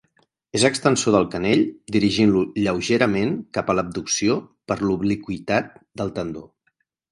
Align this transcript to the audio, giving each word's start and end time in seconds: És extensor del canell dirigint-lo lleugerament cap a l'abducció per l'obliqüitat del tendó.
És 0.59 0.63
extensor 0.69 1.13
del 1.15 1.27
canell 1.35 1.61
dirigint-lo 1.97 2.41
lleugerament 2.63 3.37
cap 3.59 3.71
a 3.71 3.77
l'abducció 3.81 4.41
per 4.73 4.81
l'obliqüitat 4.83 5.73
del 6.03 6.15
tendó. 6.19 6.47